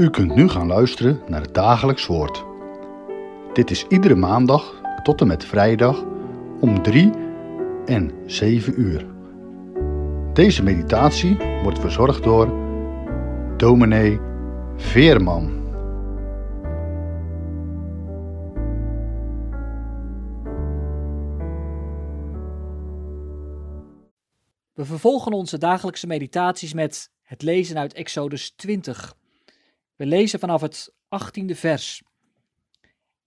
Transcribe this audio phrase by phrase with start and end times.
[0.00, 2.44] U kunt nu gaan luisteren naar het dagelijks woord.
[3.52, 6.04] Dit is iedere maandag tot en met vrijdag
[6.60, 7.12] om 3
[7.86, 9.06] en 7 uur.
[10.32, 12.46] Deze meditatie wordt verzorgd door
[13.56, 14.20] dominee
[14.76, 15.58] Veerman.
[24.72, 29.18] We vervolgen onze dagelijkse meditaties met het lezen uit Exodus 20.
[30.00, 32.02] We lezen vanaf het 18e vers.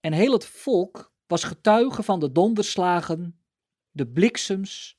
[0.00, 3.38] En heel het volk was getuige van de donderslagen,
[3.90, 4.98] de bliksems,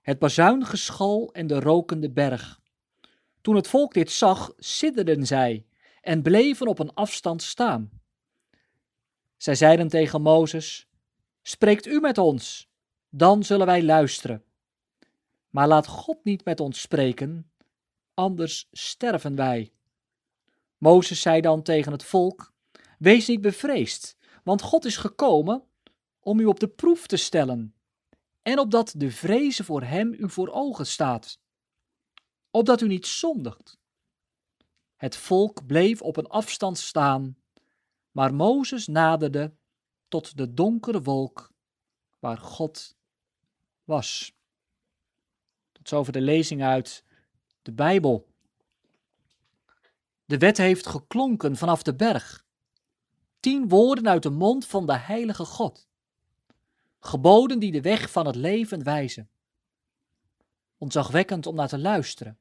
[0.00, 2.60] het bazuingeschal en de rokende berg.
[3.40, 5.66] Toen het volk dit zag, sidderden zij
[6.00, 7.90] en bleven op een afstand staan.
[9.36, 10.88] Zij zeiden tegen Mozes:
[11.42, 12.70] Spreekt u met ons,
[13.08, 14.44] dan zullen wij luisteren.
[15.50, 17.50] Maar laat God niet met ons spreken,
[18.14, 19.73] anders sterven wij.
[20.84, 22.52] Mozes zei dan tegen het volk:
[22.98, 25.64] Wees niet bevreesd, want God is gekomen
[26.20, 27.74] om u op de proef te stellen,
[28.42, 31.40] en opdat de vrezen voor hem u voor ogen staat,
[32.50, 33.78] opdat u niet zondigt.
[34.96, 37.36] Het volk bleef op een afstand staan,
[38.10, 39.54] maar Mozes naderde
[40.08, 41.52] tot de donkere wolk
[42.18, 42.96] waar God
[43.84, 44.36] was.
[45.72, 47.04] Tot zover de lezing uit
[47.62, 48.33] de Bijbel.
[50.24, 52.44] De wet heeft geklonken vanaf de berg.
[53.40, 55.88] Tien woorden uit de mond van de heilige God.
[56.98, 59.30] Geboden die de weg van het leven wijzen.
[60.78, 62.38] Ontzagwekkend om naar te luisteren.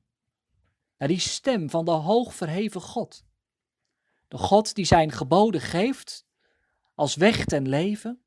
[0.98, 3.26] Naar die stem van de hoogverheven God.
[4.28, 6.26] De God die zijn geboden geeft
[6.95, 8.22] als weg ten leven.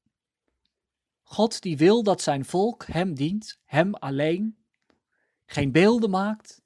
[1.23, 4.65] God die wil dat zijn volk hem dient, hem alleen.
[5.47, 6.63] Geen beelden maakt.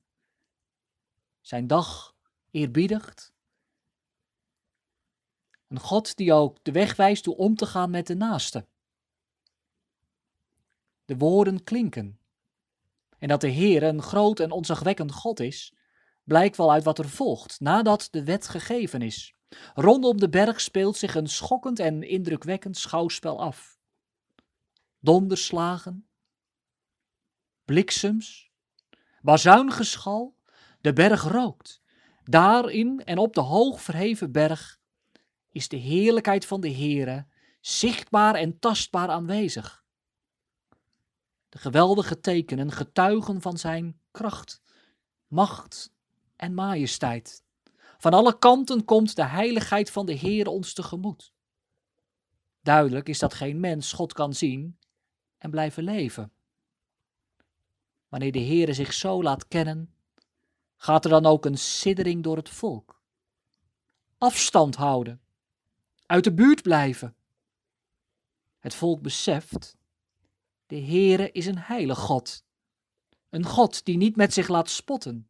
[1.40, 2.14] Zijn dag
[2.50, 3.32] eerbiedigt.
[5.68, 8.66] Een God die ook de weg wijst hoe om te gaan met de naaste.
[11.04, 12.18] De woorden klinken.
[13.18, 15.74] En dat de Heer een groot en onzagwekkend God is,
[16.24, 19.34] blijkt wel uit wat er volgt, nadat de wet gegeven is.
[19.74, 23.78] Rondom de berg speelt zich een schokkend en indrukwekkend schouwspel af.
[24.98, 26.08] Donderslagen,
[27.64, 28.50] bliksems,
[29.22, 30.36] bazuingeschal,
[30.80, 31.79] de berg rookt.
[32.30, 34.78] Daarin en op de hoog verheven berg
[35.48, 37.26] is de heerlijkheid van de Heere
[37.60, 39.84] zichtbaar en tastbaar aanwezig.
[41.48, 44.62] De geweldige tekenen getuigen van zijn kracht,
[45.26, 45.92] macht
[46.36, 47.44] en majesteit.
[47.98, 51.32] Van alle kanten komt de heiligheid van de Heer ons tegemoet.
[52.62, 54.78] Duidelijk is dat geen mens God kan zien
[55.38, 56.32] en blijven leven.
[58.08, 59.94] Wanneer de Heere zich zo laat kennen,
[60.82, 63.02] gaat er dan ook een siddering door het volk.
[64.18, 65.20] Afstand houden,
[66.06, 67.16] uit de buurt blijven.
[68.58, 69.76] Het volk beseft,
[70.66, 72.44] de Heere is een heilig God,
[73.28, 75.28] een God die niet met zich laat spotten,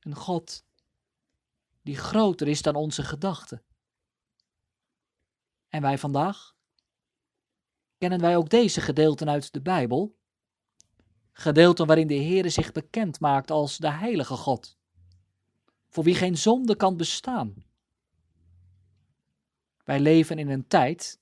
[0.00, 0.64] een God
[1.82, 3.62] die groter is dan onze gedachten.
[5.68, 6.54] En wij vandaag?
[7.98, 10.16] Kennen wij ook deze gedeelten uit de Bijbel?
[11.32, 14.78] Gedeelten waarin de Heere zich bekend maakt als de heilige God,
[15.88, 17.64] voor wie geen zonde kan bestaan.
[19.84, 21.20] Wij leven in een tijd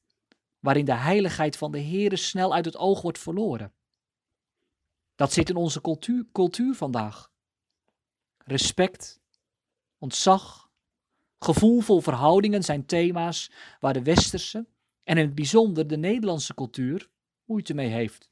[0.58, 3.72] waarin de heiligheid van de Heere snel uit het oog wordt verloren.
[5.14, 7.30] Dat zit in onze cultuur, cultuur vandaag.
[8.38, 9.20] Respect,
[9.98, 10.70] ontzag,
[11.38, 13.50] gevoelvol verhoudingen zijn thema's
[13.80, 14.66] waar de westerse
[15.02, 17.10] en in het bijzonder de Nederlandse cultuur
[17.44, 18.29] moeite mee heeft.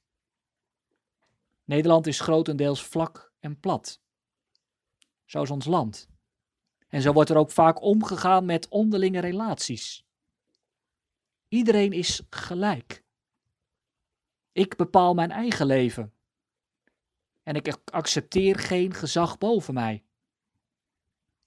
[1.69, 4.01] Nederland is grotendeels vlak en plat.
[5.25, 6.09] Zo is ons land.
[6.89, 10.05] En zo wordt er ook vaak omgegaan met onderlinge relaties.
[11.49, 13.05] Iedereen is gelijk.
[14.53, 16.13] Ik bepaal mijn eigen leven.
[17.43, 20.05] En ik accepteer geen gezag boven mij.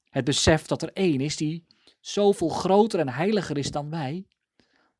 [0.10, 1.66] Het besef dat er één is die
[2.00, 4.28] zoveel groter en heiliger is dan wij,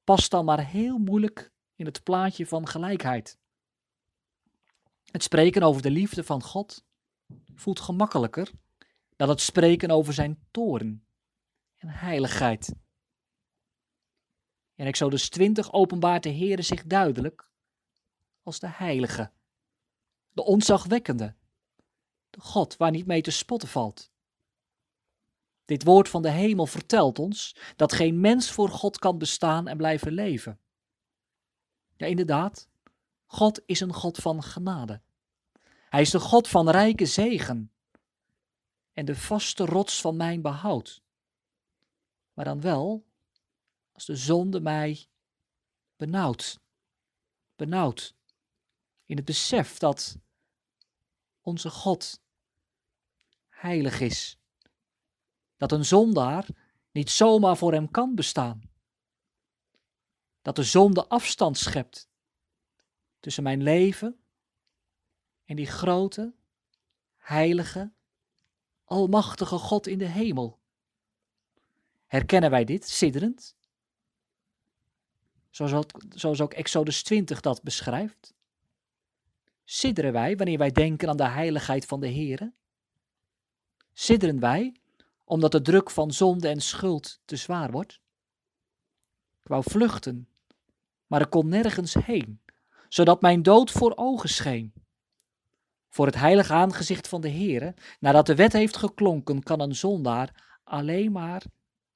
[0.04, 3.40] past dan maar heel moeilijk in het plaatje van gelijkheid.
[5.12, 6.84] Het spreken over de liefde van God
[7.56, 8.52] voelt gemakkelijker
[9.16, 11.06] dan het spreken over zijn toorn
[11.78, 12.74] en heiligheid.
[14.76, 17.50] In Exodus 20 openbaart de Heere zich duidelijk
[18.44, 19.32] als de heilige,
[20.32, 21.36] de onzagwekkende,
[22.30, 24.12] de God waar niet mee te spotten valt.
[25.66, 29.78] Dit woord van de hemel vertelt ons dat geen mens voor God kan bestaan en
[29.78, 30.60] blijven leven.
[31.98, 32.70] Ja, inderdaad,
[33.32, 35.02] God is een God van genade.
[35.90, 37.72] Hij is de God van rijke zegen.
[38.94, 41.02] en de vaste rots van mijn behoud.
[42.34, 43.06] Maar dan wel
[43.92, 45.08] als de zonde mij
[45.96, 46.60] benauwd,
[47.56, 48.16] benauwd
[49.06, 50.18] in het besef dat
[51.42, 52.22] onze God
[53.50, 54.38] heilig is.
[55.58, 56.48] Dat een zondaar
[56.92, 58.62] niet zomaar voor hem kan bestaan.
[60.42, 62.10] Dat de zonde afstand schept
[63.22, 64.20] tussen mijn leven
[65.46, 66.34] en die grote,
[67.18, 67.92] heilige,
[68.84, 70.60] almachtige God in de hemel.
[72.08, 73.56] Herkennen wij dit sidderend?
[75.50, 78.34] Zoals ook, zoals ook Exodus 20 dat beschrijft.
[79.64, 82.54] Sidderen wij wanneer wij denken aan de heiligheid van de Heere?
[83.94, 84.76] Sidderen wij
[85.24, 88.00] omdat de druk van zonde en schuld te zwaar wordt?
[89.42, 90.28] Ik wou vluchten,
[91.08, 92.41] maar ik kon nergens heen,
[92.94, 94.74] zodat mijn dood voor ogen scheen.
[95.90, 100.60] Voor het heilige aangezicht van de Heere, nadat de wet heeft geklonken, kan een zondaar
[100.64, 101.44] alleen maar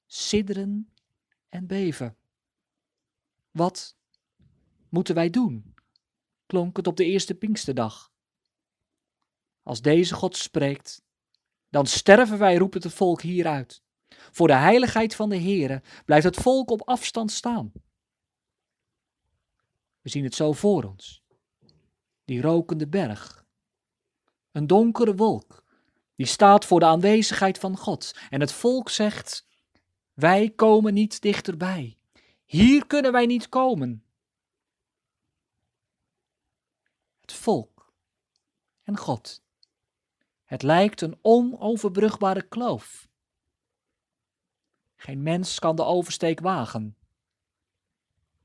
[0.06, 0.92] sidderen
[1.48, 2.16] en beven.
[3.50, 3.96] Wat
[4.88, 5.74] moeten wij doen?
[6.46, 8.12] klonk het op de eerste Pinksterdag.
[9.62, 11.02] Als deze God spreekt,
[11.68, 13.82] dan sterven wij, roept het volk hieruit.
[14.08, 17.72] Voor de heiligheid van de Heere blijft het volk op afstand staan.
[20.06, 21.22] We zien het zo voor ons.
[22.24, 23.46] Die rokende berg.
[24.52, 25.64] Een donkere wolk.
[26.14, 28.18] Die staat voor de aanwezigheid van God.
[28.30, 29.46] En het volk zegt:
[30.14, 31.98] Wij komen niet dichterbij.
[32.44, 34.04] Hier kunnen wij niet komen.
[37.20, 37.92] Het volk
[38.82, 39.42] en God.
[40.44, 43.08] Het lijkt een onoverbrugbare kloof.
[44.96, 46.96] Geen mens kan de oversteek wagen.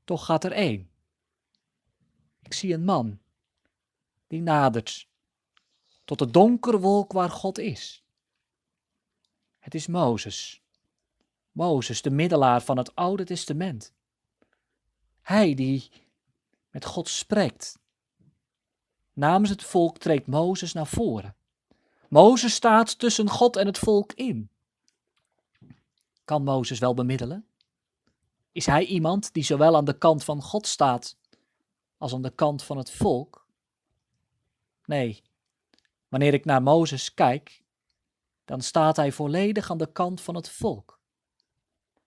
[0.04, 0.91] Toch gaat er één.
[2.52, 3.18] Ik zie een man
[4.26, 5.08] die nadert
[6.04, 8.04] tot de donkere wolk waar God is.
[9.58, 10.62] Het is Mozes.
[11.52, 13.92] Mozes, de middelaar van het Oude Testament.
[15.22, 15.90] Hij die
[16.70, 17.78] met God spreekt.
[19.12, 21.36] Namens het volk treedt Mozes naar voren.
[22.08, 24.50] Mozes staat tussen God en het volk in.
[26.24, 27.46] Kan Mozes wel bemiddelen?
[28.52, 31.20] Is hij iemand die zowel aan de kant van God staat
[32.02, 33.46] als aan de kant van het volk?
[34.84, 35.22] Nee,
[36.08, 37.64] wanneer ik naar Mozes kijk,
[38.44, 41.00] dan staat hij volledig aan de kant van het volk.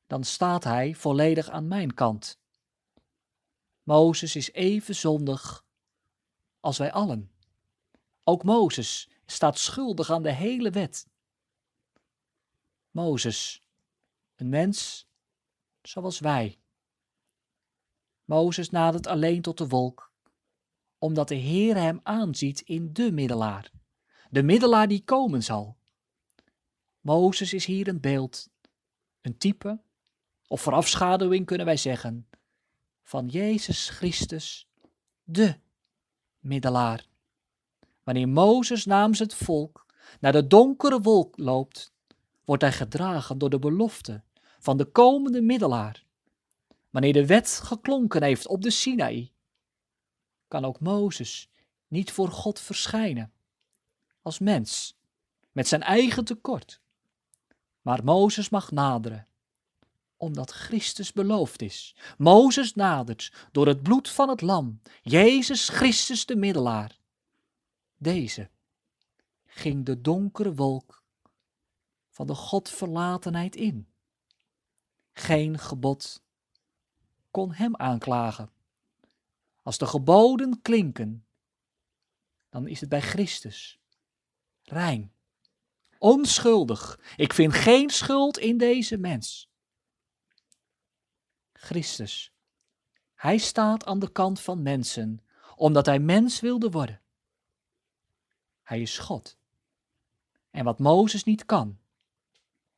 [0.08, 2.40] Dan staat hij volledig aan mijn kant.
[3.84, 5.66] Mozes is even zondig
[6.60, 7.32] als wij allen.
[8.24, 11.08] Ook Mozes staat schuldig aan de hele wet.
[12.92, 13.62] Mozes,
[14.36, 15.08] een mens
[15.82, 16.60] zoals wij.
[18.26, 20.12] Mozes nadert alleen tot de wolk,
[20.98, 23.72] omdat de Heer hem aanziet in de middelaar,
[24.30, 25.78] de middelaar die komen zal.
[27.00, 28.50] Mozes is hier een beeld,
[29.22, 29.82] een type,
[30.48, 32.28] of voorafschaduwing kunnen wij zeggen,
[33.04, 34.68] van Jezus Christus,
[35.24, 35.56] de
[36.40, 37.06] middelaar.
[38.04, 39.86] Wanneer Mozes namens het volk
[40.20, 41.94] naar de donkere wolk loopt,
[42.46, 44.24] wordt hij gedragen door de belofte
[44.60, 46.05] van de komende middelaar.
[46.96, 49.32] Wanneer de wet geklonken heeft op de Sinaï,
[50.48, 51.50] kan ook Mozes
[51.88, 53.34] niet voor God verschijnen
[54.22, 54.98] als mens
[55.52, 56.82] met zijn eigen tekort.
[57.82, 59.28] Maar Mozes mag naderen
[60.18, 61.96] omdat Christus beloofd is.
[62.18, 67.00] Mozes nadert door het bloed van het lam, Jezus Christus de middelaar.
[67.98, 68.50] Deze
[69.46, 71.04] ging de donkere wolk
[72.10, 73.88] van de Godverlatenheid in.
[75.14, 76.24] Geen gebod
[77.36, 78.50] kon hem aanklagen.
[79.64, 81.26] Als de geboden klinken,
[82.50, 83.80] dan is het bij Christus
[84.64, 85.14] rein,
[85.98, 87.00] onschuldig.
[87.16, 89.50] Ik vind geen schuld in deze mens.
[91.54, 92.34] Christus.
[93.16, 95.26] Hij staat aan de kant van mensen,
[95.56, 97.02] omdat hij mens wilde worden.
[98.64, 99.38] Hij is God.
[100.52, 101.80] En wat Mozes niet kan,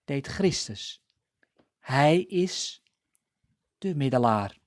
[0.06, 1.02] deed Christus.
[1.80, 2.82] Hij is
[3.78, 4.58] de middelaar.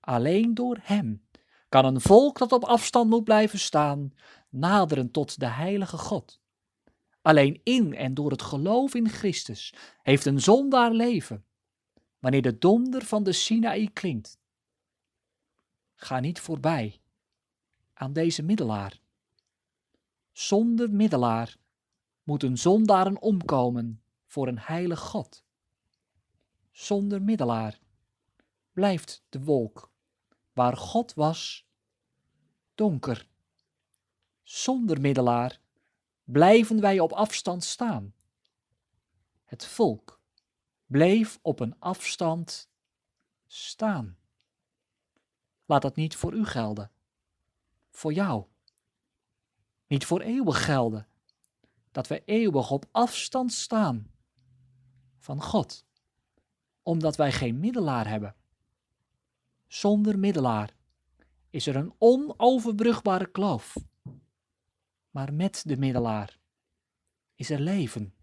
[0.00, 1.28] Alleen door hem
[1.68, 4.12] kan een volk dat op afstand moet blijven staan,
[4.48, 6.40] naderen tot de heilige God.
[7.22, 11.44] Alleen in en door het geloof in Christus heeft een zondaar leven
[12.18, 14.38] wanneer de donder van de Sinaï klinkt.
[15.94, 17.00] Ga niet voorbij
[17.94, 19.00] aan deze middelaar.
[20.32, 21.56] Zonder middelaar
[22.22, 25.44] moeten zondaren omkomen voor een heilig God.
[26.70, 27.79] Zonder middelaar
[28.72, 29.92] blijft de wolk
[30.52, 31.66] waar God was
[32.74, 33.28] donker.
[34.42, 35.60] Zonder middelaar
[36.24, 38.14] blijven wij op afstand staan,
[39.44, 40.20] Het volk
[40.86, 42.70] bleef op een afstand
[43.46, 44.18] staan.
[45.64, 46.90] Laat dat niet voor u gelden,
[47.90, 48.44] voor jou.
[49.86, 51.08] Niet voor eeuwig gelden,
[51.90, 54.10] dat we eeuwig op afstand staan
[55.18, 55.84] van God,
[56.82, 58.34] omdat wij geen middelaar hebben.
[59.70, 60.74] Zonder middelaar
[61.50, 63.76] is er een onoverbrugbare kloof.
[65.10, 66.38] Maar met de middelaar
[67.34, 68.14] is er leven.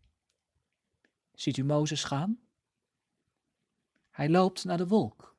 [1.34, 2.40] Ziet u Mozes gaan?
[4.10, 5.36] Hij loopt naar de wolk.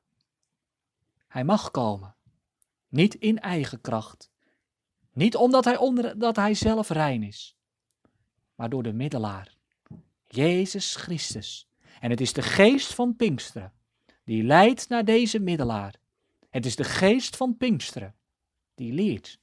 [1.27, 2.15] Hij mag komen,
[2.87, 4.31] niet in eigen kracht,
[5.13, 7.57] niet omdat hij, onder, dat hij zelf rein is,
[8.55, 9.57] maar door de middelaar,
[10.27, 11.69] Jezus Christus.
[11.99, 13.73] En het is de geest van Pinksteren
[14.29, 15.98] die leidt naar deze middelaar.
[16.49, 18.15] Het is de geest van Pinksteren
[18.75, 19.39] die leert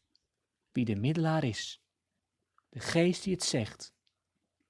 [0.73, 1.83] wie de middelaar is.
[2.69, 3.95] De geest die het zegt.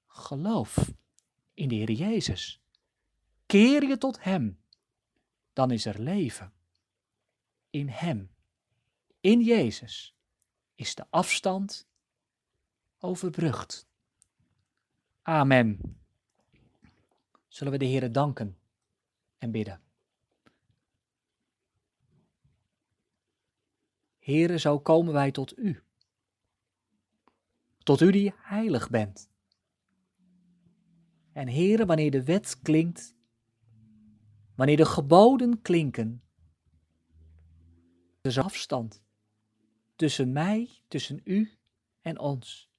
[0.07, 0.93] Geloof
[1.53, 2.61] in de Heer Jezus.
[3.45, 4.59] Keer je tot Hem,
[5.53, 6.53] dan is er leven.
[7.69, 8.31] In Hem,
[9.19, 10.15] in Jezus,
[10.75, 11.87] is de afstand
[12.99, 13.87] overbrugd.
[15.21, 15.99] Amen.
[17.47, 18.57] Zullen we de Heer danken
[19.37, 19.86] en bidden.
[24.27, 25.83] Heere, zo komen wij tot U.
[27.77, 29.29] Tot U die heilig bent.
[31.31, 33.15] En Heere, wanneer de wet klinkt,
[34.55, 36.23] wanneer de geboden klinken,
[38.21, 39.03] er is afstand
[39.95, 41.57] tussen mij, tussen U
[42.01, 42.69] en ons.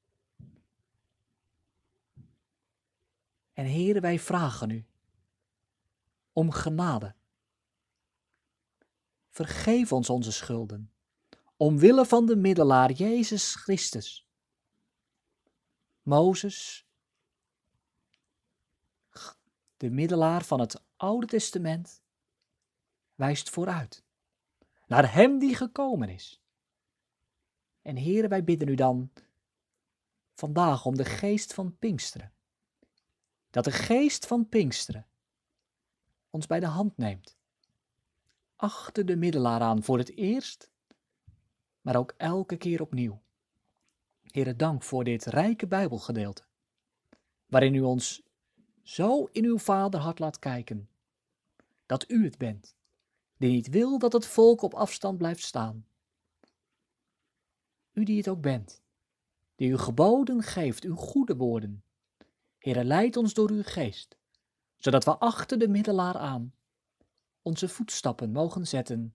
[3.52, 4.86] En Heere, wij vragen U
[6.32, 7.14] om genade.
[9.28, 10.92] Vergeef ons onze schulden,
[11.58, 14.26] omwille van de middelaar Jezus Christus.
[16.02, 16.86] Mozes,
[19.76, 22.02] de middelaar van het Oude Testament,
[23.14, 24.04] wijst vooruit
[24.86, 26.42] naar Hem die gekomen is.
[27.82, 29.10] En Heere, wij bidden u dan
[30.34, 32.32] vandaag om de geest van Pinksteren.
[33.50, 35.06] Dat de geest van Pinksteren
[36.30, 37.38] ons bij de hand neemt.
[38.56, 40.70] Achter de middelaar aan voor het eerst,
[41.80, 43.22] maar ook elke keer opnieuw.
[44.22, 46.42] Heere, dank voor dit rijke Bijbelgedeelte,
[47.46, 48.22] waarin u ons
[48.82, 50.88] zo in uw vaderhart laat kijken,
[51.86, 52.76] dat u het bent,
[53.36, 55.86] die niet wil dat het volk op afstand blijft staan.
[57.92, 58.82] U die het ook bent,
[59.54, 61.84] die uw geboden geeft, uw goede woorden.
[62.58, 64.16] Heere, leid ons door uw geest,
[64.76, 66.52] zodat we achter de middelaar aan
[67.42, 69.14] onze voetstappen mogen zetten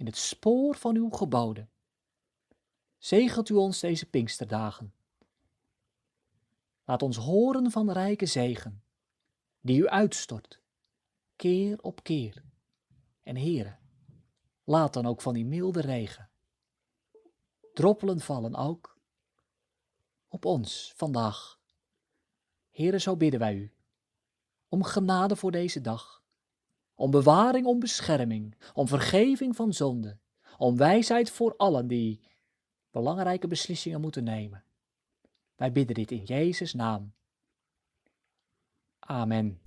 [0.00, 1.70] in het spoor van uw geboden.
[2.98, 4.94] Zegelt u ons deze Pinksterdagen.
[6.84, 8.82] Laat ons horen van rijke zegen,
[9.60, 10.60] die u uitstort,
[11.36, 12.42] keer op keer.
[13.22, 13.76] En Heere,
[14.64, 16.30] laat dan ook van die milde regen.
[17.74, 18.98] Droppelen vallen ook
[20.28, 21.60] op ons vandaag.
[22.70, 23.74] Heere, zo bidden wij u,
[24.68, 26.19] om genade voor deze dag,
[27.00, 30.18] om bewaring, om bescherming, om vergeving van zonde,
[30.56, 32.20] om wijsheid voor allen die
[32.90, 34.64] belangrijke beslissingen moeten nemen.
[35.56, 37.12] Wij bidden dit in Jezus' naam.
[38.98, 39.60] Amen.